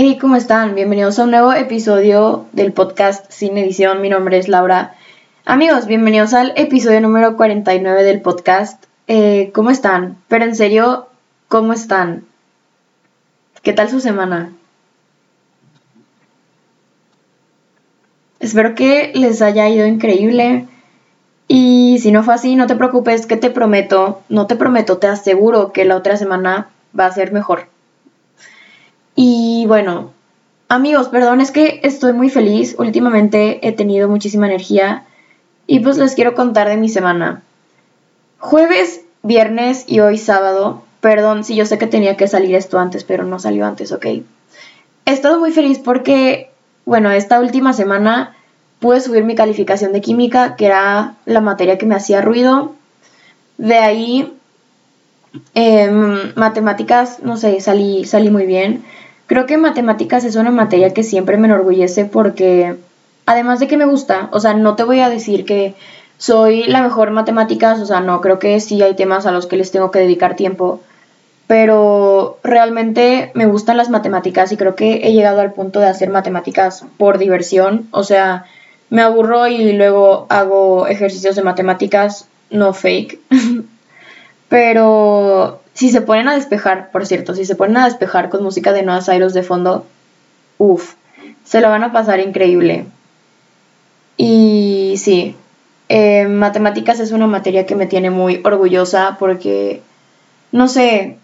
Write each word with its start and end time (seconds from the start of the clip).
Hey, 0.00 0.16
¿cómo 0.16 0.36
están? 0.36 0.76
Bienvenidos 0.76 1.18
a 1.18 1.24
un 1.24 1.32
nuevo 1.32 1.52
episodio 1.52 2.46
del 2.52 2.72
podcast 2.72 3.28
Sin 3.32 3.58
Edición. 3.58 4.00
Mi 4.00 4.08
nombre 4.08 4.38
es 4.38 4.46
Laura. 4.46 4.94
Amigos, 5.44 5.88
bienvenidos 5.88 6.34
al 6.34 6.52
episodio 6.54 7.00
número 7.00 7.36
49 7.36 8.04
del 8.04 8.20
podcast. 8.20 8.84
Eh, 9.08 9.50
¿Cómo 9.52 9.70
están? 9.70 10.16
Pero 10.28 10.44
en 10.44 10.54
serio, 10.54 11.08
¿cómo 11.48 11.72
están? 11.72 12.26
¿Qué 13.62 13.72
tal 13.72 13.90
su 13.90 13.98
semana? 13.98 14.52
Espero 18.38 18.76
que 18.76 19.10
les 19.16 19.42
haya 19.42 19.68
ido 19.68 19.84
increíble. 19.84 20.68
Y 21.48 21.98
si 22.00 22.12
no 22.12 22.22
fue 22.22 22.34
así, 22.34 22.54
no 22.54 22.68
te 22.68 22.76
preocupes, 22.76 23.26
que 23.26 23.36
te 23.36 23.50
prometo, 23.50 24.22
no 24.28 24.46
te 24.46 24.54
prometo, 24.54 24.98
te 24.98 25.08
aseguro 25.08 25.72
que 25.72 25.84
la 25.84 25.96
otra 25.96 26.16
semana 26.16 26.68
va 26.96 27.06
a 27.06 27.12
ser 27.12 27.32
mejor. 27.32 27.66
Y 29.20 29.64
bueno, 29.66 30.12
amigos, 30.68 31.08
perdón, 31.08 31.40
es 31.40 31.50
que 31.50 31.80
estoy 31.82 32.12
muy 32.12 32.30
feliz. 32.30 32.76
Últimamente 32.78 33.66
he 33.66 33.72
tenido 33.72 34.08
muchísima 34.08 34.46
energía 34.46 35.06
y 35.66 35.80
pues 35.80 35.98
les 35.98 36.14
quiero 36.14 36.36
contar 36.36 36.68
de 36.68 36.76
mi 36.76 36.88
semana. 36.88 37.42
Jueves, 38.38 39.00
viernes 39.24 39.86
y 39.88 39.98
hoy 39.98 40.18
sábado. 40.18 40.84
Perdón 41.00 41.42
si 41.42 41.56
yo 41.56 41.66
sé 41.66 41.78
que 41.78 41.88
tenía 41.88 42.16
que 42.16 42.28
salir 42.28 42.54
esto 42.54 42.78
antes, 42.78 43.02
pero 43.02 43.24
no 43.24 43.40
salió 43.40 43.66
antes, 43.66 43.90
ok. 43.90 44.06
He 44.06 44.24
estado 45.06 45.40
muy 45.40 45.50
feliz 45.50 45.80
porque, 45.80 46.52
bueno, 46.84 47.10
esta 47.10 47.40
última 47.40 47.72
semana 47.72 48.36
pude 48.78 49.00
subir 49.00 49.24
mi 49.24 49.34
calificación 49.34 49.92
de 49.92 50.00
química, 50.00 50.54
que 50.54 50.66
era 50.66 51.16
la 51.24 51.40
materia 51.40 51.76
que 51.76 51.86
me 51.86 51.96
hacía 51.96 52.20
ruido. 52.20 52.76
De 53.56 53.78
ahí, 53.78 54.32
em, 55.54 56.32
matemáticas, 56.36 57.18
no 57.24 57.36
sé, 57.36 57.60
salí, 57.60 58.04
salí 58.04 58.30
muy 58.30 58.46
bien. 58.46 58.84
Creo 59.28 59.44
que 59.44 59.58
matemáticas 59.58 60.24
es 60.24 60.36
una 60.36 60.50
materia 60.50 60.94
que 60.94 61.02
siempre 61.02 61.36
me 61.36 61.48
enorgullece 61.48 62.06
porque, 62.06 62.76
además 63.26 63.60
de 63.60 63.68
que 63.68 63.76
me 63.76 63.84
gusta, 63.84 64.30
o 64.32 64.40
sea, 64.40 64.54
no 64.54 64.74
te 64.74 64.84
voy 64.84 65.00
a 65.00 65.10
decir 65.10 65.44
que 65.44 65.74
soy 66.16 66.64
la 66.64 66.82
mejor 66.82 67.08
en 67.08 67.14
matemáticas, 67.14 67.78
o 67.78 67.84
sea, 67.84 68.00
no, 68.00 68.22
creo 68.22 68.38
que 68.38 68.58
sí 68.58 68.80
hay 68.80 68.96
temas 68.96 69.26
a 69.26 69.30
los 69.30 69.46
que 69.46 69.58
les 69.58 69.70
tengo 69.70 69.90
que 69.90 69.98
dedicar 69.98 70.34
tiempo, 70.34 70.80
pero 71.46 72.38
realmente 72.42 73.30
me 73.34 73.44
gustan 73.44 73.76
las 73.76 73.90
matemáticas 73.90 74.50
y 74.50 74.56
creo 74.56 74.74
que 74.74 75.06
he 75.06 75.12
llegado 75.12 75.42
al 75.42 75.52
punto 75.52 75.78
de 75.78 75.88
hacer 75.88 76.08
matemáticas 76.08 76.86
por 76.96 77.18
diversión, 77.18 77.86
o 77.90 78.04
sea, 78.04 78.46
me 78.88 79.02
aburro 79.02 79.46
y 79.46 79.74
luego 79.74 80.24
hago 80.30 80.86
ejercicios 80.86 81.36
de 81.36 81.42
matemáticas 81.42 82.28
no 82.48 82.72
fake. 82.72 83.20
Pero 84.48 85.60
si 85.78 85.90
se 85.90 86.00
ponen 86.00 86.26
a 86.26 86.34
despejar, 86.34 86.90
por 86.90 87.06
cierto, 87.06 87.36
si 87.36 87.44
se 87.44 87.54
ponen 87.54 87.76
a 87.76 87.84
despejar 87.84 88.30
con 88.30 88.42
música 88.42 88.72
de 88.72 88.82
Noah 88.82 89.00
Cyrus 89.00 89.32
de 89.32 89.44
fondo, 89.44 89.86
uff, 90.58 90.94
se 91.44 91.60
lo 91.60 91.68
van 91.68 91.84
a 91.84 91.92
pasar 91.92 92.18
increíble. 92.18 92.86
Y 94.16 94.96
sí, 94.98 95.36
eh, 95.88 96.26
matemáticas 96.26 96.98
es 96.98 97.12
una 97.12 97.28
materia 97.28 97.64
que 97.64 97.76
me 97.76 97.86
tiene 97.86 98.10
muy 98.10 98.40
orgullosa 98.42 99.18
porque, 99.20 99.80
no 100.50 100.66
sé, 100.66 101.16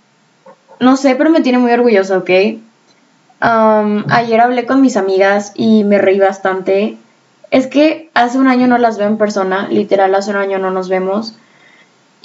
no 0.79 0.97
sé, 0.97 1.17
pero 1.17 1.31
me 1.31 1.41
tiene 1.41 1.59
muy 1.59 1.73
orgullosa, 1.73 2.19
¿ok? 2.19 2.31
ayer 3.41 4.41
hablé 4.41 4.67
con 4.67 4.81
mis 4.81 4.97
amigas 4.97 5.53
y 5.57 5.83
me 5.83 5.99
reí 5.99 6.19
bastante 6.21 6.97
es 7.51 7.67
que 7.67 8.09
hace 8.15 8.39
un 8.39 8.47
año 8.47 8.69
no 8.69 8.79
las 8.79 8.99
veo 8.99 9.09
en 9.09 9.19
persona, 9.19 9.67
literal, 9.69 10.15
hace 10.15 10.31
un 10.31 10.37
año 10.37 10.59
no 10.61 10.71
nos 10.71 10.89
vemos. 10.89 11.35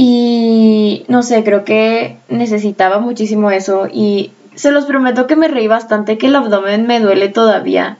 Y 0.01 1.03
no 1.09 1.23
sé, 1.23 1.43
creo 1.43 1.65
que 1.65 2.15
necesitaba 2.29 2.99
muchísimo 2.99 3.51
eso 3.51 3.89
y 3.91 4.31
se 4.55 4.71
los 4.71 4.85
prometo 4.85 5.27
que 5.27 5.35
me 5.35 5.49
reí 5.49 5.67
bastante, 5.67 6.17
que 6.17 6.27
el 6.27 6.37
abdomen 6.37 6.87
me 6.87 7.01
duele 7.01 7.27
todavía. 7.27 7.97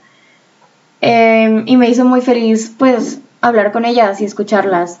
Em, 1.02 1.64
y 1.66 1.76
me 1.76 1.90
hizo 1.90 2.06
muy 2.06 2.22
feliz 2.22 2.72
pues 2.78 3.20
hablar 3.42 3.70
con 3.70 3.84
ellas 3.84 4.22
y 4.22 4.24
escucharlas. 4.24 5.00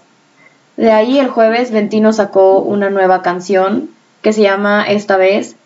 De 0.76 0.92
ahí 0.92 1.18
el 1.18 1.28
jueves 1.28 1.70
Ventino 1.70 2.12
sacó 2.12 2.58
una 2.58 2.90
nueva 2.90 3.22
canción 3.22 3.88
que 4.20 4.34
se 4.34 4.42
llama 4.42 4.84
Esta 4.86 5.16
vez. 5.16 5.56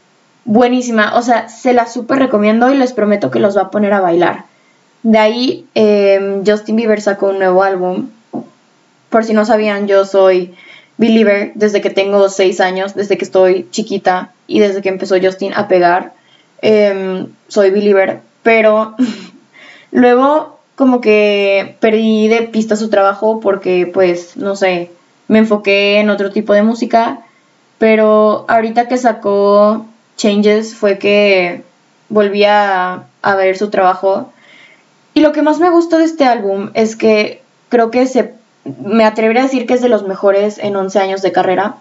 Buenísima, 0.45 1.17
o 1.17 1.23
sea, 1.23 1.49
se 1.49 1.73
la 1.73 1.89
súper 1.89 2.21
recomiendo 2.21 2.71
y 2.71 2.77
les 2.77 2.93
prometo 2.93 3.33
que 3.33 3.41
los 3.41 3.57
va 3.57 3.63
a 3.63 3.71
poner 3.73 3.93
a 3.93 4.01
bailar. 4.01 4.45
De 5.03 5.19
ahí 5.19 5.67
em, 5.75 6.47
Justin 6.47 6.77
Bieber 6.77 7.01
sacó 7.01 7.31
un 7.31 7.39
nuevo 7.39 7.65
álbum. 7.65 8.11
Por 9.11 9.25
si 9.25 9.35
no 9.35 9.45
sabían, 9.45 9.89
yo 9.89 10.05
soy 10.05 10.55
Believer 10.97 11.53
desde 11.55 11.81
que 11.81 11.91
tengo 11.91 12.29
6 12.29 12.61
años, 12.61 12.95
desde 12.95 13.19
que 13.19 13.25
estoy 13.25 13.67
chiquita 13.71 14.33
y 14.47 14.61
desde 14.61 14.83
que 14.83 14.89
empezó 14.89 15.17
Justin 15.21 15.53
a 15.55 15.69
pegar. 15.69 16.13
Em, 16.63 17.29
soy 17.49 17.71
Believer, 17.71 18.21
pero 18.43 18.95
luego 19.93 20.59
como 20.77 21.01
que 21.01 21.77
perdí 21.81 22.29
de 22.29 22.43
pista 22.43 22.77
su 22.77 22.91
trabajo 22.91 23.41
porque 23.41 23.91
pues 23.93 24.37
no 24.37 24.57
sé, 24.57 24.91
me 25.29 25.39
enfoqué 25.39 25.99
en 26.01 26.11
otro 26.11 26.31
tipo 26.31 26.53
de 26.53 26.63
música, 26.63 27.21
pero 27.79 28.45
ahorita 28.49 28.89
que 28.89 28.99
sacó 28.99 29.87
Changes 30.17 30.75
fue 30.75 30.99
que 30.99 31.63
volví 32.09 32.45
a, 32.45 33.05
a 33.23 33.35
ver 33.37 33.57
su 33.57 33.71
trabajo 33.71 34.33
y 35.15 35.21
lo 35.21 35.33
que 35.33 35.43
más 35.43 35.61
me 35.61 35.71
gustó 35.71 35.99
de 35.99 36.05
este 36.05 36.25
álbum 36.25 36.71
es 36.75 36.97
que 36.97 37.41
creo 37.69 37.91
que 37.91 38.07
se, 38.07 38.35
me 38.65 39.05
atrevería 39.05 39.43
a 39.43 39.45
decir 39.45 39.67
que 39.67 39.75
es 39.75 39.83
de 39.83 39.89
los 39.89 40.07
mejores 40.07 40.59
en 40.59 40.77
11 40.77 40.99
años 40.99 41.23
de 41.23 41.33
carrera. 41.33 41.77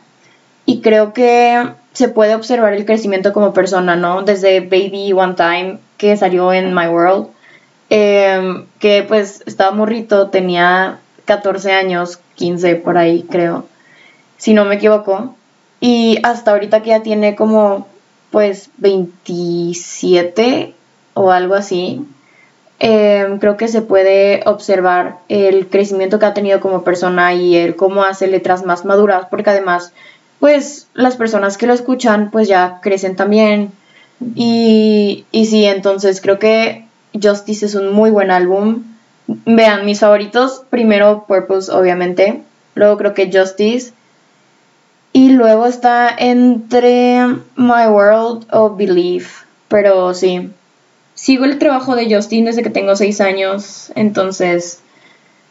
Y 0.65 0.81
creo 0.81 1.13
que 1.13 1.73
se 1.93 2.09
puede 2.09 2.35
observar 2.35 2.73
el 2.73 2.85
crecimiento 2.85 3.33
como 3.33 3.53
persona, 3.53 3.95
¿no? 3.95 4.23
Desde 4.23 4.61
Baby 4.61 5.13
One 5.13 5.35
Time, 5.35 5.79
que 5.97 6.17
salió 6.17 6.53
en 6.53 6.73
My 6.73 6.87
World, 6.87 7.27
em, 7.89 8.65
que 8.79 9.03
pues 9.07 9.43
estaba 9.45 9.71
morrito, 9.71 10.29
tenía 10.29 10.99
14 11.25 11.71
años, 11.73 12.19
15 12.35 12.75
por 12.75 12.97
ahí, 12.97 13.23
creo, 13.29 13.65
si 14.37 14.53
no 14.53 14.65
me 14.65 14.75
equivoco. 14.75 15.35
Y 15.79 16.17
hasta 16.23 16.51
ahorita 16.51 16.81
que 16.81 16.89
ya 16.89 17.03
tiene 17.03 17.35
como, 17.35 17.87
pues, 18.31 18.69
27 18.77 20.73
o 21.13 21.31
algo 21.31 21.55
así, 21.55 22.05
Em, 22.85 23.39
creo 23.39 23.55
que 23.55 23.69
se 23.69 23.81
puede 23.81 24.41
observar 24.45 25.19
el 25.29 25.67
crecimiento 25.69 26.19
que 26.19 26.25
ha 26.25 26.33
tenido 26.33 26.59
como 26.59 26.83
persona 26.83 27.33
y 27.33 27.55
el 27.55 27.77
cómo 27.77 28.03
hace 28.03 28.27
letras 28.27 28.65
más 28.65 28.83
maduras, 28.83 29.27
porque 29.29 29.51
además, 29.51 29.93
pues 30.41 30.87
las 30.93 31.15
personas 31.15 31.57
que 31.57 31.65
lo 31.65 31.71
escuchan, 31.71 32.29
pues 32.29 32.49
ya 32.49 32.79
crecen 32.81 33.15
también. 33.15 33.71
Y, 34.35 35.25
y 35.31 35.45
sí, 35.45 35.63
entonces 35.63 36.19
creo 36.19 36.39
que 36.39 36.85
Justice 37.13 37.65
es 37.65 37.75
un 37.75 37.93
muy 37.93 38.11
buen 38.11 38.31
álbum. 38.31 38.83
Vean, 39.27 39.85
mis 39.85 40.01
favoritos, 40.01 40.63
primero 40.69 41.23
Purpose, 41.25 41.71
obviamente, 41.71 42.43
luego 42.75 42.97
creo 42.97 43.13
que 43.13 43.31
Justice, 43.31 43.93
y 45.13 45.29
luego 45.29 45.67
está 45.67 46.09
entre 46.09 47.27
My 47.55 47.87
World 47.87 48.45
o 48.51 48.75
Belief, 48.75 49.43
pero 49.69 50.13
sí, 50.13 50.51
sigo 51.15 51.45
el 51.45 51.59
trabajo 51.59 51.95
de 51.95 52.13
Justin 52.13 52.45
desde 52.45 52.63
que 52.63 52.69
tengo 52.69 52.95
seis 52.95 53.21
años, 53.21 53.91
entonces 53.95 54.79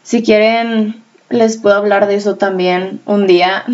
si 0.03 0.21
quieren 0.23 1.03
les 1.29 1.57
puedo 1.57 1.75
hablar 1.75 2.07
de 2.07 2.15
eso 2.15 2.35
también 2.35 3.01
un 3.05 3.27
día. 3.27 3.63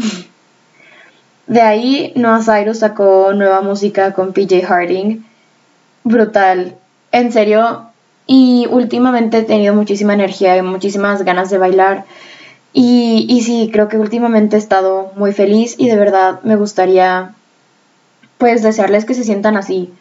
De 1.47 1.61
ahí 1.61 2.13
Noah 2.15 2.43
Cyrus 2.43 2.79
sacó 2.79 3.33
nueva 3.33 3.61
música 3.61 4.13
con 4.13 4.33
PJ 4.33 4.61
Harding. 4.61 5.25
Brutal. 6.03 6.75
En 7.11 7.31
serio. 7.31 7.87
Y 8.27 8.67
últimamente 8.69 9.39
he 9.39 9.43
tenido 9.43 9.73
muchísima 9.73 10.13
energía 10.13 10.55
y 10.55 10.61
muchísimas 10.61 11.23
ganas 11.23 11.49
de 11.49 11.57
bailar. 11.57 12.05
Y, 12.71 13.25
y 13.27 13.41
sí, 13.41 13.71
creo 13.73 13.87
que 13.87 13.97
últimamente 13.97 14.57
he 14.57 14.59
estado 14.59 15.11
muy 15.15 15.33
feliz 15.33 15.73
y 15.79 15.87
de 15.87 15.95
verdad 15.95 16.39
me 16.43 16.55
gustaría 16.55 17.33
pues 18.37 18.61
desearles 18.61 19.05
que 19.05 19.15
se 19.15 19.23
sientan 19.23 19.57
así 19.57 19.91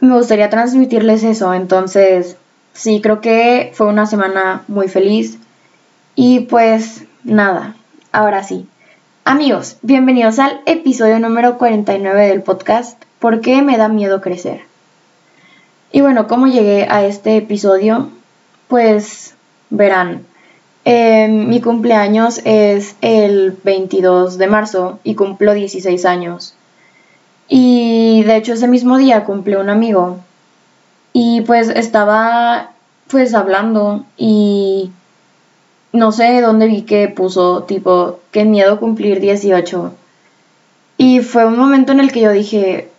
me 0.00 0.14
gustaría 0.16 0.50
transmitirles 0.50 1.22
eso. 1.24 1.54
Entonces, 1.54 2.36
sí, 2.72 3.00
creo 3.00 3.20
que 3.20 3.72
fue 3.74 3.86
una 3.86 4.06
semana 4.06 4.62
muy 4.68 4.88
feliz. 4.88 5.38
Y 6.14 6.40
pues 6.40 7.04
nada, 7.24 7.76
ahora 8.12 8.42
sí. 8.42 8.66
Amigos, 9.24 9.76
bienvenidos 9.82 10.38
al 10.38 10.60
episodio 10.66 11.18
número 11.18 11.58
49 11.58 12.28
del 12.28 12.42
podcast 12.42 13.02
¿Por 13.18 13.40
qué 13.40 13.62
me 13.62 13.76
da 13.76 13.88
miedo 13.88 14.20
crecer? 14.20 14.60
Y 15.90 16.02
bueno, 16.02 16.28
¿cómo 16.28 16.46
llegué 16.46 16.86
a 16.88 17.04
este 17.04 17.36
episodio? 17.36 18.10
Pues 18.68 19.34
verán, 19.70 20.24
em, 20.84 21.48
mi 21.48 21.60
cumpleaños 21.60 22.40
es 22.44 22.94
el 23.00 23.58
22 23.64 24.38
de 24.38 24.46
marzo 24.46 25.00
y 25.02 25.16
cumplo 25.16 25.52
16 25.52 26.04
años. 26.04 26.54
Y 27.48 28.22
de 28.24 28.36
hecho 28.36 28.52
ese 28.52 28.68
mismo 28.68 28.98
día 28.98 29.24
cumplió 29.24 29.60
un 29.60 29.70
amigo. 29.70 30.18
Y 31.12 31.40
pues 31.42 31.68
estaba 31.68 32.72
pues 33.08 33.34
hablando 33.34 34.04
y 34.16 34.90
no 35.92 36.12
sé 36.12 36.40
dónde 36.42 36.66
vi 36.66 36.82
que 36.82 37.08
puso 37.08 37.62
tipo, 37.62 38.20
qué 38.30 38.44
miedo 38.44 38.78
cumplir 38.78 39.20
18. 39.20 39.92
Y 40.98 41.20
fue 41.20 41.46
un 41.46 41.56
momento 41.56 41.92
en 41.92 42.00
el 42.00 42.12
que 42.12 42.20
yo 42.20 42.32
dije, 42.32 42.90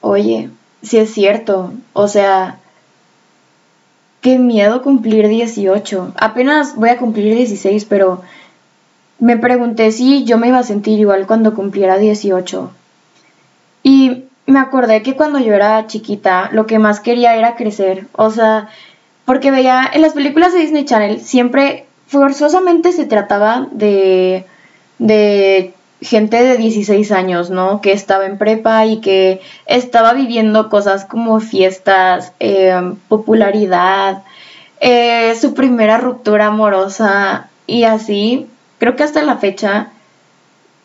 oye, 0.00 0.50
sí 0.82 0.98
es 0.98 1.12
cierto. 1.12 1.72
O 1.92 2.08
sea, 2.08 2.58
qué 4.20 4.38
miedo 4.38 4.82
cumplir 4.82 5.28
18. 5.28 6.12
Apenas 6.16 6.76
voy 6.76 6.90
a 6.90 6.98
cumplir 6.98 7.34
16, 7.34 7.84
pero 7.84 8.22
me 9.18 9.36
pregunté 9.36 9.92
si 9.92 10.24
yo 10.24 10.38
me 10.38 10.48
iba 10.48 10.58
a 10.58 10.64
sentir 10.64 10.98
igual 10.98 11.26
cuando 11.26 11.54
cumpliera 11.54 11.98
18. 11.98 12.70
Y 13.82 14.24
me 14.46 14.58
acordé 14.58 15.02
que 15.02 15.16
cuando 15.16 15.38
yo 15.38 15.54
era 15.54 15.86
chiquita, 15.86 16.50
lo 16.52 16.66
que 16.66 16.78
más 16.78 17.00
quería 17.00 17.36
era 17.36 17.56
crecer. 17.56 18.06
O 18.12 18.30
sea, 18.30 18.68
porque 19.24 19.50
veía 19.50 19.88
en 19.92 20.02
las 20.02 20.12
películas 20.12 20.52
de 20.52 20.60
Disney 20.60 20.84
Channel 20.84 21.20
siempre 21.20 21.86
forzosamente 22.08 22.92
se 22.92 23.06
trataba 23.06 23.68
de, 23.70 24.44
de 24.98 25.72
gente 26.00 26.42
de 26.42 26.56
16 26.56 27.12
años, 27.12 27.50
¿no? 27.50 27.80
Que 27.80 27.92
estaba 27.92 28.26
en 28.26 28.38
prepa 28.38 28.86
y 28.86 29.00
que 29.00 29.40
estaba 29.66 30.12
viviendo 30.12 30.68
cosas 30.68 31.04
como 31.04 31.40
fiestas, 31.40 32.32
em, 32.40 32.96
popularidad, 33.08 34.24
eh, 34.80 35.34
su 35.40 35.54
primera 35.54 35.98
ruptura 35.98 36.46
amorosa 36.46 37.48
y 37.66 37.84
así. 37.84 38.48
Creo 38.78 38.96
que 38.96 39.04
hasta 39.04 39.22
la 39.22 39.36
fecha 39.36 39.88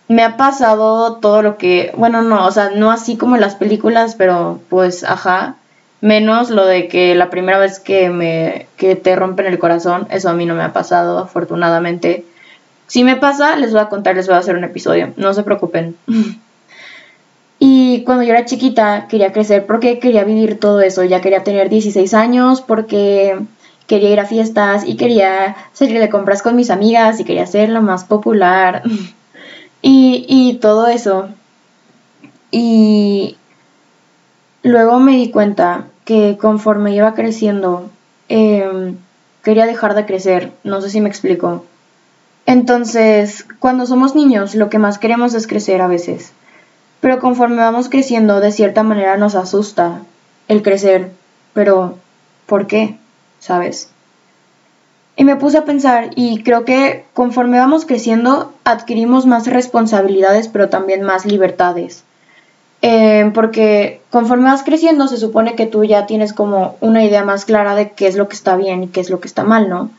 me 0.08 0.24
ha 0.24 0.38
pasado 0.38 1.18
todo 1.18 1.42
lo 1.42 1.58
que, 1.58 1.92
bueno, 1.98 2.22
no, 2.22 2.46
o 2.46 2.52
sea, 2.52 2.70
no 2.70 2.92
así 2.92 3.18
como 3.18 3.36
en 3.36 3.42
las 3.42 3.56
películas, 3.56 4.16
pero 4.16 4.60
pues, 4.70 5.04
ajá, 5.04 5.56
menos 6.02 6.52
lo 6.52 6.66
de 6.66 6.88
que 6.88 7.16
la 7.16 7.30
primera 7.30 7.58
vez 7.58 7.80
que 7.80 8.10
me 8.10 8.68
que 8.78 8.96
te 8.96 9.16
rompen 9.16 9.48
el 9.48 9.60
corazón, 9.60 10.08
eso 10.12 10.30
a 10.30 10.34
mí 10.34 10.46
no 10.46 10.54
me 10.56 10.64
ha 10.64 10.74
pasado 10.74 11.18
afortunadamente. 11.18 12.26
Si 12.88 13.04
me 13.04 13.16
pasa, 13.16 13.56
les 13.56 13.72
voy 13.72 13.82
a 13.82 13.90
contar, 13.90 14.16
les 14.16 14.28
voy 14.28 14.36
a 14.36 14.40
hacer 14.40 14.56
un 14.56 14.64
episodio, 14.64 15.14
no 15.18 15.34
se 15.34 15.42
preocupen. 15.42 15.96
y 17.60 18.04
cuando 18.04 18.24
yo 18.24 18.34
era 18.34 18.46
chiquita 18.46 19.08
quería 19.08 19.32
crecer 19.32 19.66
porque 19.66 19.98
quería 19.98 20.24
vivir 20.24 20.60
todo 20.60 20.82
eso, 20.82 21.04
ya 21.04 21.22
quería 21.22 21.44
tener 21.44 21.70
16 21.70 22.14
años 22.14 22.62
porque 22.62 23.40
quería 23.88 24.12
ir 24.12 24.20
a 24.20 24.26
fiestas 24.26 24.84
y 24.86 24.98
quería 24.98 25.56
salir 25.74 26.00
de 26.00 26.10
compras 26.10 26.44
con 26.44 26.56
mis 26.56 26.70
amigas 26.70 27.20
y 27.20 27.24
quería 27.24 27.48
ser 27.48 27.70
la 27.70 27.82
más 27.82 28.04
popular 28.04 28.84
y, 29.88 30.58
todo 30.62 30.88
eso. 30.88 31.30
Y 32.52 33.38
luego 34.64 35.00
me 35.00 35.14
di 35.14 35.30
cuenta 35.30 35.86
que 36.06 36.38
conforme 36.40 36.96
iba 36.96 37.14
creciendo, 37.14 37.90
em, 38.28 38.98
quería 39.44 39.66
dejar 39.66 39.94
de 39.94 40.06
crecer, 40.06 40.52
no 40.64 40.82
sé 40.82 40.90
si 40.90 41.02
me 41.02 41.10
explico. 41.10 41.66
Entonces, 42.48 43.46
cuando 43.60 43.86
somos 43.86 44.16
niños, 44.16 44.56
lo 44.56 44.70
que 44.70 44.80
más 44.80 44.98
queremos 44.98 45.34
es 45.34 45.48
crecer 45.48 45.82
a 45.82 45.88
veces. 45.88 46.32
Pero 47.02 47.20
conforme 47.20 47.58
vamos 47.58 47.90
creciendo, 47.90 48.40
de 48.40 48.52
cierta 48.52 48.84
manera 48.84 49.18
nos 49.18 49.36
asusta 49.36 50.02
el 50.48 50.64
crecer. 50.64 51.12
Pero, 51.54 51.98
¿por 52.48 52.68
qué? 52.68 52.98
¿Sabes? 53.40 53.90
Y 55.18 55.24
me 55.24 55.38
puse 55.38 55.58
a 55.58 55.66
pensar 55.66 56.10
y 56.16 56.44
creo 56.44 56.66
que 56.66 57.06
conforme 57.14 57.58
vamos 57.58 57.86
creciendo 57.86 58.54
adquirimos 58.66 59.26
más 59.26 59.48
responsabilidades 59.48 60.50
pero 60.50 60.70
también 60.70 61.04
más 61.04 61.26
libertades. 61.26 62.04
Eh, 62.82 63.32
porque 63.34 64.02
conforme 64.12 64.46
vas 64.46 64.64
creciendo 64.64 65.08
se 65.08 65.18
supone 65.18 65.56
que 65.56 65.66
tú 65.66 65.86
ya 65.86 66.06
tienes 66.06 66.34
como 66.34 66.76
una 66.82 67.04
idea 67.04 67.24
más 67.24 67.46
clara 67.46 67.76
de 67.76 67.92
qué 67.92 68.08
es 68.08 68.16
lo 68.16 68.28
que 68.28 68.36
está 68.36 68.56
bien 68.58 68.84
y 68.84 68.88
qué 68.88 69.00
es 69.00 69.10
lo 69.10 69.20
que 69.20 69.28
está 69.28 69.44
mal, 69.44 69.70
¿no? 69.70 69.90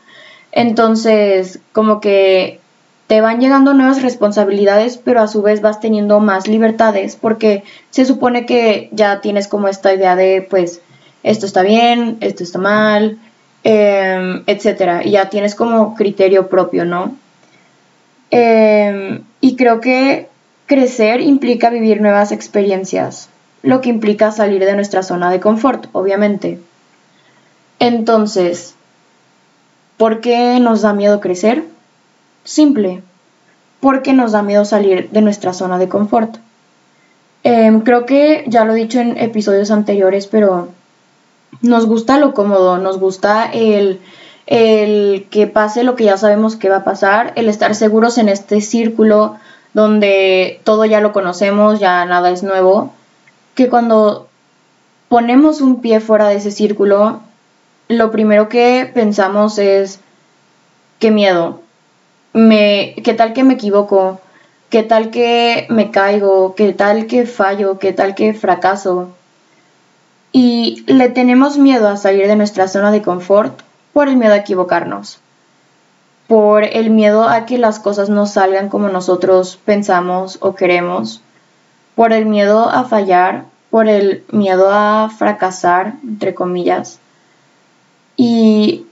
Entonces, 0.51 1.59
como 1.73 1.99
que 1.99 2.59
te 3.07 3.21
van 3.21 3.39
llegando 3.39 3.73
nuevas 3.73 4.01
responsabilidades, 4.01 4.97
pero 4.97 5.21
a 5.21 5.27
su 5.27 5.41
vez 5.41 5.61
vas 5.61 5.79
teniendo 5.79 6.19
más 6.19 6.47
libertades, 6.47 7.15
porque 7.15 7.63
se 7.89 8.05
supone 8.05 8.45
que 8.45 8.89
ya 8.91 9.21
tienes 9.21 9.47
como 9.47 9.67
esta 9.67 9.93
idea 9.93 10.15
de, 10.15 10.45
pues, 10.47 10.81
esto 11.23 11.45
está 11.45 11.61
bien, 11.61 12.17
esto 12.21 12.43
está 12.43 12.59
mal, 12.59 13.17
eh, 13.69 14.43
etcétera, 14.45 15.03
y 15.03 15.11
ya 15.11 15.29
tienes 15.29 15.53
como 15.53 15.93
criterio 15.93 16.47
propio, 16.47 16.85
¿no? 16.85 17.17
Em, 18.31 19.23
y 19.41 19.57
creo 19.57 19.81
que 19.81 20.29
Crecer 20.67 21.19
implica 21.19 21.69
vivir 21.69 21.99
nuevas 21.99 22.31
experiencias, 22.31 23.27
lo 23.63 23.81
que 23.81 23.89
implica 23.89 24.31
salir 24.31 24.63
de 24.63 24.73
nuestra 24.73 25.03
zona 25.03 25.29
de 25.29 25.41
confort, 25.41 25.87
obviamente. 25.91 26.61
Entonces, 27.79 28.75
¿por 29.97 30.21
qué 30.21 30.61
nos 30.61 30.81
da 30.81 30.93
miedo 30.93 31.19
crecer? 31.19 31.65
Simple, 32.45 33.01
porque 33.81 34.13
nos 34.13 34.31
da 34.31 34.43
miedo 34.43 34.63
salir 34.63 35.09
de 35.09 35.21
nuestra 35.21 35.51
zona 35.51 35.77
de 35.77 35.89
confort. 35.89 36.37
Em, 37.43 37.81
creo 37.81 38.05
que 38.05 38.45
ya 38.47 38.63
lo 38.63 38.73
he 38.73 38.77
dicho 38.77 39.01
en 39.01 39.17
episodios 39.17 39.71
anteriores, 39.71 40.27
pero 40.27 40.69
nos 41.61 41.85
gusta 41.85 42.17
lo 42.17 42.33
cómodo, 42.33 42.77
nos 42.77 42.99
gusta 42.99 43.45
el, 43.45 43.99
el 44.45 45.27
que 45.29 45.47
pase 45.47 45.83
lo 45.83 45.95
que 45.95 46.05
ya 46.05 46.17
sabemos 46.17 46.55
que 46.55 46.69
va 46.69 46.77
a 46.77 46.83
pasar, 46.83 47.33
el 47.35 47.49
estar 47.49 47.75
seguros 47.75 48.17
en 48.17 48.29
este 48.29 48.61
círculo 48.61 49.37
donde 49.73 50.61
todo 50.63 50.85
ya 50.85 51.01
lo 51.01 51.13
conocemos, 51.13 51.79
ya 51.79 52.05
nada 52.05 52.31
es 52.31 52.43
nuevo, 52.43 52.93
que 53.53 53.69
cuando 53.69 54.27
ponemos 55.09 55.61
un 55.61 55.81
pie 55.81 55.99
fuera 55.99 56.29
de 56.29 56.37
ese 56.37 56.51
círculo, 56.51 57.21
lo 57.87 58.11
primero 58.11 58.49
que 58.49 58.89
pensamos 58.93 59.57
es, 59.59 59.99
qué 60.99 61.11
miedo, 61.11 61.61
me, 62.33 62.95
qué 63.03 63.13
tal 63.13 63.33
que 63.33 63.43
me 63.43 63.53
equivoco, 63.53 64.19
qué 64.69 64.83
tal 64.83 65.11
que 65.11 65.67
me 65.69 65.91
caigo, 65.91 66.55
qué 66.55 66.73
tal 66.73 67.07
que 67.07 67.25
fallo, 67.25 67.79
qué 67.79 67.93
tal 67.93 68.15
que 68.15 68.33
fracaso. 68.33 69.09
Y 70.37 70.83
le 70.85 71.09
tenemos 71.09 71.57
miedo 71.57 71.87
a 71.87 71.97
salir 71.97 72.27
de 72.27 72.35
nuestra 72.35 72.67
zona 72.67 72.91
de 72.91 73.01
confort 73.01 73.59
por 73.93 74.07
el 74.07 74.17
miedo 74.17 74.33
a 74.33 74.37
equivocarnos 74.37 75.19
por 76.27 76.65
el 76.65 76.89
miedo 76.89 77.27
a 77.27 77.45
que 77.45 77.57
las 77.57 77.79
cosas 77.79 78.09
no 78.09 78.25
salgan 78.25 78.69
como 78.69 78.89
nosotros 78.89 79.57
pensamos 79.63 80.37
o 80.41 80.55
queremos, 80.55 81.21
por 81.95 82.11
el 82.11 82.25
miedo 82.25 82.69
a 82.69 82.83
fallar, 82.83 83.45
por 83.69 83.87
el 83.87 84.25
miedo 84.31 84.69
a 84.71 85.09
fracasar, 85.09 85.93
entre 86.03 86.35
comillas. 86.35 86.99
Y 88.17 88.85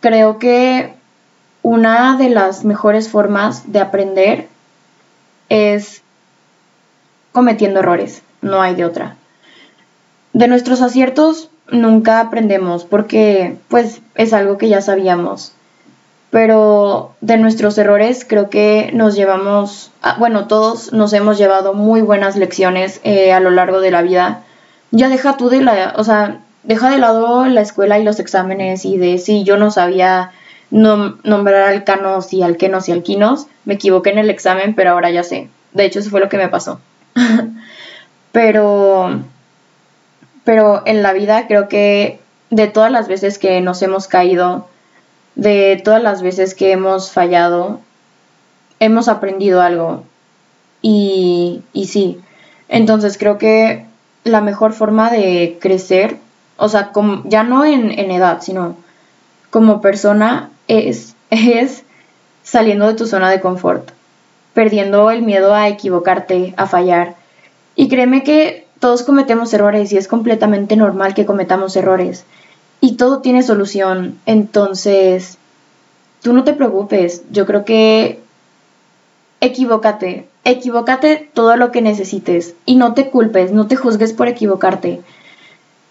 creo 0.00 0.38
que 0.38 0.94
una 1.62 2.16
de 2.16 2.30
las 2.30 2.64
mejores 2.64 3.10
formas 3.10 3.70
de 3.70 3.80
aprender 3.80 4.48
es 5.50 6.02
cometiendo 7.32 7.80
errores, 7.80 8.22
no 8.40 8.62
hay 8.62 8.74
de 8.74 8.86
otra. 8.86 9.16
De 10.32 10.48
nuestros 10.48 10.80
aciertos 10.80 11.50
nunca 11.70 12.20
aprendemos 12.20 12.84
porque 12.84 13.56
pues 13.68 14.00
es 14.14 14.32
algo 14.32 14.58
que 14.58 14.68
ya 14.68 14.80
sabíamos 14.80 15.52
pero 16.32 17.14
de 17.20 17.36
nuestros 17.36 17.76
errores 17.76 18.24
creo 18.26 18.48
que 18.48 18.90
nos 18.94 19.14
llevamos, 19.14 19.90
bueno, 20.18 20.46
todos 20.46 20.90
nos 20.90 21.12
hemos 21.12 21.36
llevado 21.36 21.74
muy 21.74 22.00
buenas 22.00 22.36
lecciones 22.36 23.02
eh, 23.04 23.34
a 23.34 23.40
lo 23.40 23.50
largo 23.50 23.82
de 23.82 23.90
la 23.90 24.00
vida. 24.00 24.40
Ya 24.92 25.10
deja 25.10 25.36
tú 25.36 25.50
de 25.50 25.60
la, 25.60 25.92
o 25.94 26.04
sea, 26.04 26.40
deja 26.62 26.88
de 26.88 26.96
lado 26.96 27.44
la 27.44 27.60
escuela 27.60 27.98
y 27.98 28.02
los 28.02 28.18
exámenes 28.18 28.86
y 28.86 28.96
de 28.96 29.18
si 29.18 29.44
yo 29.44 29.58
no 29.58 29.70
sabía 29.70 30.32
nombrar 30.70 31.68
alcanos 31.68 32.32
y 32.32 32.42
alquenos 32.42 32.88
y 32.88 32.92
alquinos, 32.92 33.46
me 33.66 33.74
equivoqué 33.74 34.08
en 34.08 34.18
el 34.18 34.30
examen, 34.30 34.74
pero 34.74 34.92
ahora 34.92 35.10
ya 35.10 35.24
sé. 35.24 35.50
De 35.74 35.84
hecho, 35.84 35.98
eso 35.98 36.08
fue 36.08 36.20
lo 36.20 36.30
que 36.30 36.38
me 36.38 36.48
pasó. 36.48 36.80
pero, 38.32 39.20
pero 40.44 40.82
en 40.86 41.02
la 41.02 41.12
vida 41.12 41.46
creo 41.46 41.68
que 41.68 42.20
de 42.50 42.66
todas 42.66 42.90
las 42.90 43.08
veces 43.08 43.38
que 43.38 43.60
nos 43.60 43.82
hemos 43.82 44.08
caído, 44.08 44.68
de 45.34 45.80
todas 45.82 46.02
las 46.02 46.22
veces 46.22 46.54
que 46.54 46.72
hemos 46.72 47.10
fallado, 47.10 47.80
hemos 48.80 49.08
aprendido 49.08 49.62
algo. 49.62 50.04
Y, 50.82 51.62
y 51.72 51.86
sí, 51.86 52.20
entonces 52.68 53.16
creo 53.16 53.38
que 53.38 53.86
la 54.24 54.40
mejor 54.40 54.72
forma 54.72 55.10
de 55.10 55.58
crecer, 55.60 56.16
o 56.56 56.68
sea, 56.68 56.92
como, 56.92 57.22
ya 57.24 57.42
no 57.42 57.64
en, 57.64 57.98
en 57.98 58.10
edad, 58.10 58.40
sino 58.42 58.76
como 59.50 59.80
persona, 59.80 60.50
es, 60.68 61.14
es 61.30 61.84
saliendo 62.42 62.88
de 62.88 62.94
tu 62.94 63.06
zona 63.06 63.30
de 63.30 63.40
confort, 63.40 63.90
perdiendo 64.54 65.10
el 65.10 65.22
miedo 65.22 65.54
a 65.54 65.68
equivocarte, 65.68 66.54
a 66.56 66.66
fallar. 66.66 67.14
Y 67.74 67.88
créeme 67.88 68.22
que 68.24 68.66
todos 68.82 69.04
cometemos 69.04 69.54
errores 69.54 69.92
y 69.92 69.96
es 69.96 70.08
completamente 70.08 70.74
normal 70.74 71.14
que 71.14 71.24
cometamos 71.24 71.76
errores 71.76 72.24
y 72.80 72.96
todo 72.96 73.20
tiene 73.20 73.44
solución. 73.44 74.18
Entonces, 74.26 75.38
tú 76.20 76.32
no 76.32 76.42
te 76.42 76.52
preocupes. 76.52 77.22
Yo 77.30 77.46
creo 77.46 77.64
que 77.64 78.18
equivócate, 79.40 80.26
equivócate 80.42 81.30
todo 81.32 81.56
lo 81.56 81.70
que 81.70 81.80
necesites 81.80 82.56
y 82.66 82.74
no 82.74 82.92
te 82.92 83.08
culpes, 83.08 83.52
no 83.52 83.68
te 83.68 83.76
juzgues 83.76 84.12
por 84.12 84.26
equivocarte. 84.26 85.00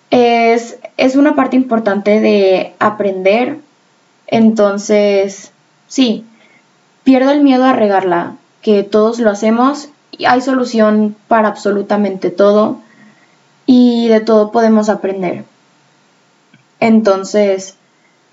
Es, 0.09 0.77
es 0.97 1.15
una 1.15 1.33
parte 1.33 1.55
importante 1.55 2.19
de 2.19 2.73
aprender. 2.77 3.59
Entonces, 4.27 5.53
sí, 5.87 6.25
pierda 7.05 7.31
el 7.31 7.41
miedo 7.41 7.63
a 7.63 7.71
regarla, 7.71 8.35
que 8.61 8.83
todos 8.83 9.19
lo 9.19 9.29
hacemos 9.29 9.87
hay 10.25 10.41
solución 10.41 11.15
para 11.27 11.47
absolutamente 11.47 12.29
todo 12.29 12.79
y 13.65 14.07
de 14.07 14.19
todo 14.19 14.51
podemos 14.51 14.89
aprender. 14.89 15.45
Entonces, 16.79 17.75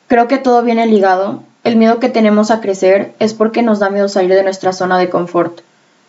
creo 0.06 0.26
que 0.26 0.38
todo 0.38 0.62
viene 0.62 0.86
ligado. 0.86 1.42
El 1.64 1.76
miedo 1.76 2.00
que 2.00 2.08
tenemos 2.08 2.50
a 2.50 2.60
crecer 2.60 3.12
es 3.18 3.34
porque 3.34 3.62
nos 3.62 3.78
da 3.78 3.90
miedo 3.90 4.08
salir 4.08 4.34
de 4.34 4.42
nuestra 4.42 4.72
zona 4.72 4.98
de 4.98 5.10
confort. 5.10 5.60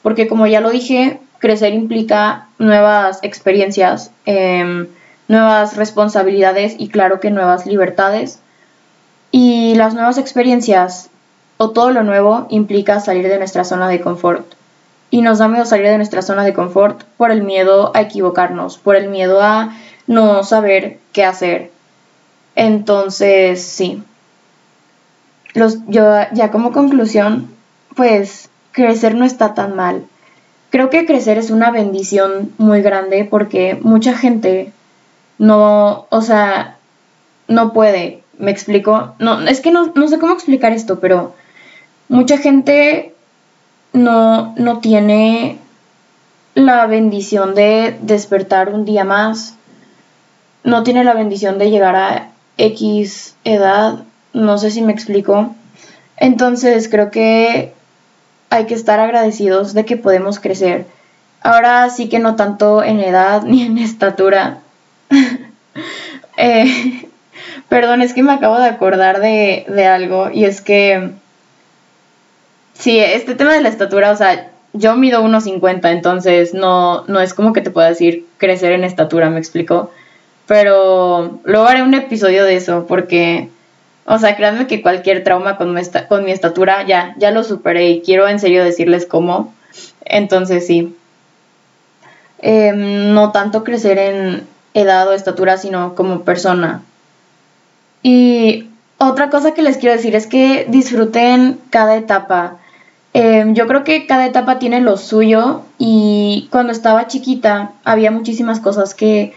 Porque 0.02 0.28
como 0.28 0.48
ya 0.48 0.62
lo 0.62 0.70
dije, 0.70 1.20
crecer 1.40 1.74
implica 1.74 2.48
nuevas 2.58 3.20
experiencias, 3.22 4.12
em, 4.26 4.88
nuevas 5.28 5.76
responsabilidades 5.76 6.76
y 6.78 6.88
claro 6.90 7.20
que 7.20 7.30
nuevas 7.30 7.66
libertades. 7.66 8.40
Y 9.32 9.76
las 9.76 9.94
nuevas 9.94 10.18
experiencias 10.18 11.10
o 11.58 11.72
todo 11.72 11.92
lo 11.92 12.04
nuevo 12.04 12.48
implica 12.50 13.00
salir 13.02 13.28
de 13.28 13.38
nuestra 13.38 13.66
zona 13.66 13.90
de 13.90 14.00
confort. 14.00 14.59
Y 15.12 15.22
nos 15.22 15.40
da 15.40 15.48
miedo 15.48 15.66
salir 15.66 15.88
de 15.88 15.98
nuestra 15.98 16.22
zona 16.22 16.44
de 16.44 16.54
confort 16.54 17.04
por 17.18 17.32
el 17.32 17.42
miedo 17.42 17.92
a 17.96 18.02
equivocarnos, 18.02 18.78
por 18.78 18.96
el 18.96 19.10
miedo 19.10 19.42
a 19.42 19.76
no 20.08 20.44
saber 20.44 21.00
qué 21.14 21.26
hacer. 21.26 21.72
Entonces, 22.56 23.62
sí. 23.64 24.04
Los, 25.54 25.80
yo 25.88 26.04
ya 26.34 26.52
como 26.52 26.72
conclusión, 26.72 27.50
pues 27.96 28.50
crecer 28.72 29.16
no 29.16 29.26
está 29.26 29.54
tan 29.54 29.76
mal. 29.76 30.06
Creo 30.70 30.90
que 30.90 31.06
crecer 31.06 31.38
es 31.38 31.50
una 31.50 31.72
bendición 31.72 32.54
muy 32.58 32.82
grande 32.82 33.28
porque 33.30 33.78
mucha 33.82 34.14
gente 34.14 34.72
no, 35.40 36.06
o 36.10 36.22
sea, 36.22 36.78
no 37.48 37.74
puede, 37.74 38.22
me 38.38 38.52
explico. 38.52 39.16
No, 39.20 39.42
es 39.48 39.62
que 39.62 39.72
no, 39.72 39.92
no 39.96 40.08
sé 40.08 40.20
cómo 40.20 40.34
explicar 40.34 40.72
esto, 40.72 41.00
pero 41.00 41.34
mucha 42.08 42.38
gente 42.38 43.16
no, 43.94 44.54
no 44.58 44.80
tiene 44.80 45.58
la 46.56 46.86
bendición 46.88 47.56
de 47.56 47.98
despertar 48.02 48.70
un 48.70 48.86
día 48.86 49.04
más, 49.04 49.56
no 50.64 50.84
tiene 50.84 51.04
la 51.04 51.14
bendición 51.14 51.58
de 51.58 51.70
llegar 51.70 51.96
a 51.96 52.30
X 52.58 53.36
edad, 53.44 54.04
no 54.34 54.58
sé 54.58 54.72
si 54.72 54.82
me 54.82 54.92
explico. 54.92 55.56
Entonces 56.18 56.90
creo 56.90 57.12
que 57.12 57.74
hay 58.50 58.66
que 58.66 58.74
estar 58.74 59.00
agradecidos 59.00 59.74
de 59.74 59.86
que 59.86 59.98
podemos 59.98 60.40
crecer. 60.40 60.86
Ahora 61.42 61.90
sí 61.90 62.10
que 62.10 62.20
no 62.20 62.36
tanto 62.36 62.84
en 62.84 63.00
edad 63.00 63.44
ni 63.46 63.64
en 63.64 63.78
estatura. 63.78 64.60
Eh, 66.42 67.10
perdón, 67.68 68.02
es 68.02 68.14
que 68.14 68.24
me 68.24 68.32
acabo 68.32 68.58
de 68.58 68.70
acordar 68.70 69.20
de, 69.20 69.66
de 69.68 69.86
algo 69.86 70.30
y 70.32 70.46
es 70.46 70.62
que 70.62 71.12
Sí, 72.80 72.98
este 72.98 73.36
tema 73.36 73.54
de 73.54 73.62
la 73.62 73.68
estatura, 73.68 74.10
o 74.10 74.16
sea, 74.16 74.52
yo 74.72 74.96
mido 74.96 75.22
1,50, 75.22 75.92
entonces 75.92 76.54
no, 76.54 77.04
no 77.08 77.20
es 77.20 77.34
como 77.34 77.52
que 77.52 77.60
te 77.60 77.72
pueda 77.72 77.90
decir 77.90 78.26
crecer 78.38 78.72
en 78.72 78.86
estatura, 78.86 79.30
me 79.30 79.38
explico. 79.38 79.92
Pero 80.48 81.42
luego 81.44 81.68
haré 81.68 81.84
un 81.84 81.94
episodio 81.94 82.46
de 82.46 82.56
eso, 82.56 82.86
porque, 82.88 83.50
o 84.06 84.18
sea, 84.18 84.38
créanme 84.38 84.66
que 84.66 84.82
cualquier 84.82 85.26
trauma 85.26 85.58
con 85.58 85.74
mi, 85.74 86.32
estatura 86.32 86.88
ya, 86.88 87.16
ya 87.18 87.32
lo 87.32 87.44
superé 87.44 87.90
y 87.90 88.02
quiero 88.02 88.30
en 88.30 88.40
serio 88.40 88.64
decirles 88.64 89.06
cómo. 89.06 89.54
Entonces 90.06 90.66
sí. 90.66 90.96
Em, 92.42 93.14
no 93.14 93.34
tanto 93.34 93.66
crecer 93.66 93.98
en 93.98 94.48
edad 94.74 95.06
o 95.10 95.12
estatura, 95.12 95.58
sino 95.58 95.96
como 95.96 96.22
persona. 96.22 96.82
Y 98.04 98.70
otra 98.98 99.30
cosa 99.30 99.54
que 99.54 99.64
les 99.64 99.78
quiero 99.78 99.96
decir 99.98 100.16
es 100.16 100.28
que 100.28 100.66
disfruten 100.70 101.60
cada 101.72 101.98
etapa. 101.98 102.58
Em, 103.14 103.56
yo 103.56 103.68
creo 103.68 103.84
que 103.84 104.06
cada 104.06 104.26
etapa 104.28 104.60
tiene 104.60 104.82
lo 104.82 104.98
suyo 104.98 105.62
y 105.80 106.48
cuando 106.52 106.72
estaba 106.72 107.08
chiquita 107.08 107.72
había 107.84 108.12
muchísimas 108.12 108.60
cosas 108.60 108.94
que, 108.94 109.34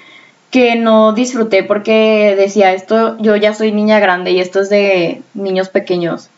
que 0.50 0.76
no 0.76 1.12
disfruté 1.14 1.62
porque 1.64 2.34
decía, 2.36 2.74
esto 2.74 3.16
yo 3.18 3.36
ya 3.36 3.54
soy 3.54 3.72
niña 3.72 3.98
grande 3.98 4.32
y 4.32 4.40
esto 4.40 4.60
es 4.60 4.68
de 4.68 5.22
niños 5.34 5.68
pequeños. 5.70 6.28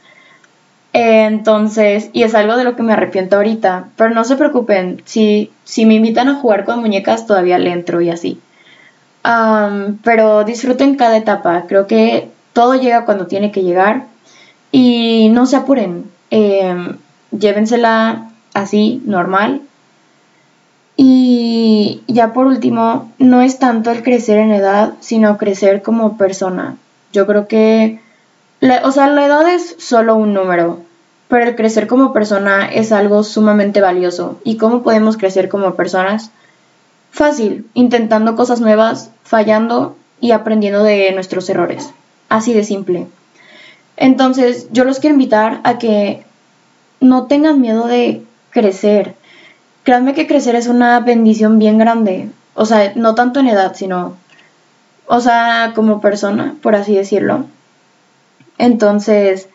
Entonces, 0.92 2.10
y 2.12 2.22
es 2.22 2.36
algo 2.36 2.56
de 2.56 2.62
lo 2.62 2.76
que 2.76 2.84
me 2.84 2.92
arrepiento 2.92 3.36
ahorita, 3.36 3.88
pero 3.96 4.10
no 4.10 4.22
se 4.22 4.36
preocupen, 4.36 5.02
si, 5.04 5.50
si 5.64 5.86
me 5.86 5.94
invitan 5.94 6.28
a 6.28 6.36
jugar 6.36 6.64
con 6.64 6.78
muñecas 6.80 7.26
todavía 7.26 7.58
le 7.58 7.72
entro 7.72 8.00
y 8.00 8.10
así. 8.10 8.40
pero 10.04 10.44
disfruten 10.44 10.96
cada 10.96 11.16
etapa, 11.16 11.64
creo 11.66 11.86
que 11.86 12.28
todo 12.52 12.74
llega 12.74 13.04
cuando 13.04 13.26
tiene 13.26 13.50
que 13.50 13.62
llegar 13.64 14.04
y 14.70 15.30
no 15.32 15.46
se 15.46 15.56
apuren. 15.56 16.04
Em, 16.30 16.96
llévensela 17.38 18.30
así, 18.54 19.02
normal. 19.04 19.62
Y 20.96 22.02
ya 22.06 22.32
por 22.32 22.46
último, 22.46 23.12
no 23.18 23.42
es 23.42 23.58
tanto 23.58 23.90
el 23.90 24.02
crecer 24.02 24.38
en 24.38 24.52
edad, 24.52 24.94
sino 25.00 25.38
crecer 25.38 25.82
como 25.82 26.16
persona. 26.16 26.76
Yo 27.12 27.26
creo 27.26 27.48
que, 27.48 28.00
o 28.84 28.92
sea, 28.92 29.08
la 29.08 29.26
edad 29.26 29.48
es 29.48 29.74
solo 29.78 30.14
un 30.14 30.32
número, 30.34 30.80
pero 31.28 31.48
el 31.48 31.56
crecer 31.56 31.86
como 31.86 32.12
persona 32.12 32.66
es 32.66 32.92
algo 32.92 33.24
sumamente 33.24 33.80
valioso. 33.80 34.38
¿Y 34.44 34.56
cómo 34.56 34.82
podemos 34.82 35.16
crecer 35.16 35.48
como 35.48 35.74
personas? 35.74 36.30
Fácil, 37.10 37.66
intentando 37.74 38.36
cosas 38.36 38.60
nuevas, 38.60 39.10
fallando 39.24 39.96
y 40.20 40.30
aprendiendo 40.30 40.84
de 40.84 41.12
nuestros 41.12 41.48
errores. 41.50 41.90
Así 42.28 42.52
de 42.52 42.64
simple. 42.64 43.06
Entonces, 43.96 44.68
yo 44.72 44.84
los 44.84 44.98
quiero 44.98 45.14
invitar 45.14 45.60
a 45.64 45.78
que 45.78 46.24
no 47.00 47.26
tengan 47.26 47.60
miedo 47.60 47.86
de 47.86 48.22
crecer. 48.50 49.14
Créanme 49.82 50.14
que 50.14 50.26
crecer 50.26 50.54
es 50.54 50.66
una 50.66 51.00
bendición 51.00 51.58
bien 51.58 51.78
grande. 51.78 52.30
O 52.54 52.66
sea, 52.66 52.92
no 52.94 53.14
tanto 53.14 53.40
en 53.40 53.48
edad, 53.48 53.74
sino, 53.74 54.16
o 55.06 55.20
sea, 55.20 55.72
como 55.74 56.00
persona, 56.00 56.54
por 56.62 56.74
así 56.74 56.94
decirlo. 56.94 57.46
Entonces, 58.58 59.48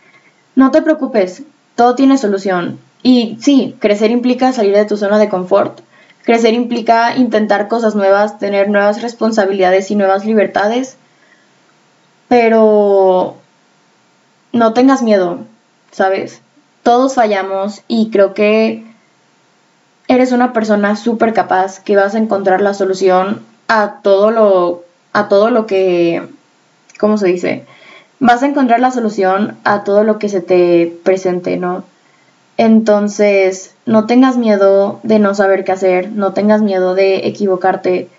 no 0.55 0.71
te 0.71 0.81
preocupes, 0.81 1.43
todo 1.75 1.95
tiene 1.95 2.17
solución. 2.17 2.79
Y 3.01 3.37
sí, 3.41 3.75
crecer 3.79 4.11
implica 4.11 4.51
salir 4.51 4.75
de 4.75 4.85
tu 4.85 4.97
zona 4.97 5.17
de 5.17 5.29
confort. 5.29 5.79
Crecer 6.23 6.53
implica 6.53 7.15
intentar 7.15 7.69
cosas 7.69 7.95
nuevas, 7.95 8.37
tener 8.39 8.69
nuevas 8.69 9.01
responsabilidades 9.01 9.89
y 9.89 9.95
nuevas 9.95 10.25
libertades. 10.25 10.97
Pero 12.27 13.37
no 14.51 14.73
tengas 14.73 15.01
miedo, 15.01 15.39
¿sabes? 15.91 16.41
Todos 16.89 17.13
fallamos 17.13 17.83
y 17.87 18.09
creo 18.09 18.33
que 18.33 18.83
eres 20.07 20.31
una 20.31 20.53
persona 20.53 20.95
súper 20.95 21.33
capaz 21.33 21.79
que 21.79 21.95
vas 21.95 22.15
a 22.15 22.17
encontrar 22.17 22.61
la 22.61 22.73
solución 22.73 23.45
a 23.67 23.99
todo 24.01 24.31
lo 24.31 24.81
a 25.13 25.27
todo 25.27 25.51
lo 25.51 25.67
que 25.67 26.27
¿cómo 26.99 27.19
se 27.19 27.27
dice? 27.27 27.67
Vas 28.19 28.41
a 28.41 28.47
encontrar 28.47 28.79
la 28.79 28.89
solución 28.89 29.55
a 29.65 29.83
todo 29.83 30.03
lo 30.03 30.17
que 30.17 30.29
se 30.29 30.41
te 30.41 30.91
presente, 31.03 31.57
¿no? 31.57 31.83
Entonces, 32.57 33.75
no 33.85 34.07
tengas 34.07 34.37
miedo 34.37 34.99
de 35.03 35.19
no 35.19 35.35
saber 35.35 35.65
qué 35.65 35.73
hacer, 35.73 36.09
no 36.09 36.33
tengas 36.33 36.63
miedo 36.63 36.95
de 36.95 37.27
equivocarte. 37.27 38.09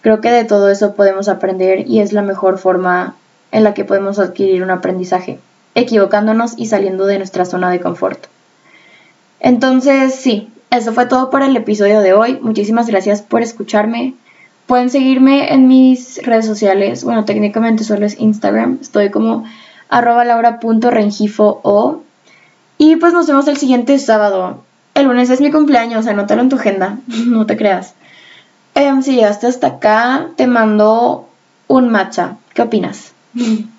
Creo 0.00 0.20
que 0.20 0.30
de 0.30 0.44
todo 0.44 0.70
eso 0.70 0.94
podemos 0.94 1.28
aprender 1.28 1.90
y 1.90 1.98
es 1.98 2.12
la 2.12 2.22
mejor 2.22 2.58
forma 2.58 3.16
en 3.50 3.64
la 3.64 3.74
que 3.74 3.84
podemos 3.84 4.20
adquirir 4.20 4.62
un 4.62 4.70
aprendizaje 4.70 5.40
equivocándonos 5.74 6.54
y 6.56 6.66
saliendo 6.66 7.06
de 7.06 7.18
nuestra 7.18 7.44
zona 7.44 7.70
de 7.70 7.80
confort. 7.80 8.26
Entonces, 9.40 10.14
sí, 10.14 10.50
eso 10.70 10.92
fue 10.92 11.06
todo 11.06 11.30
por 11.30 11.42
el 11.42 11.56
episodio 11.56 12.00
de 12.00 12.14
hoy. 12.14 12.38
Muchísimas 12.40 12.86
gracias 12.86 13.22
por 13.22 13.42
escucharme. 13.42 14.14
Pueden 14.66 14.90
seguirme 14.90 15.52
en 15.52 15.68
mis 15.68 16.20
redes 16.24 16.46
sociales. 16.46 17.04
Bueno, 17.04 17.24
técnicamente 17.24 17.84
solo 17.84 18.06
es 18.06 18.18
Instagram. 18.18 18.78
Estoy 18.80 19.10
como 19.10 19.44
arroba 19.88 20.24
o. 21.62 22.02
Y 22.78 22.96
pues 22.96 23.12
nos 23.12 23.26
vemos 23.26 23.48
el 23.48 23.56
siguiente 23.56 23.98
sábado. 23.98 24.62
El 24.94 25.06
lunes 25.06 25.30
es 25.30 25.40
mi 25.40 25.50
cumpleaños, 25.50 26.06
anótalo 26.06 26.42
en 26.42 26.48
tu 26.48 26.56
agenda, 26.56 26.98
no 27.26 27.46
te 27.46 27.56
creas. 27.56 27.94
Em, 28.74 29.02
si 29.02 29.14
llegaste 29.14 29.46
hasta 29.46 29.66
acá, 29.66 30.28
te 30.36 30.46
mando 30.46 31.28
un 31.68 31.90
matcha. 31.90 32.36
¿Qué 32.54 32.62
opinas? 32.62 33.12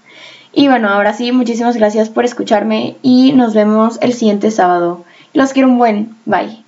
Y 0.54 0.68
bueno, 0.68 0.90
ahora 0.90 1.14
sí, 1.14 1.32
muchísimas 1.32 1.76
gracias 1.76 2.10
por 2.10 2.26
escucharme 2.26 2.96
y 3.02 3.34
nos 3.34 3.54
vemos 3.56 3.98
el 4.02 4.14
siguiente 4.14 4.52
sábado. 4.52 5.04
Los 5.34 5.52
quiero 5.52 5.68
un 5.68 5.80
buen. 5.80 6.16
Bye. 6.26 6.63